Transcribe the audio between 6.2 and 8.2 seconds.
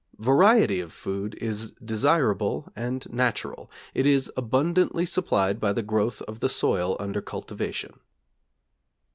of the soil under cultivation.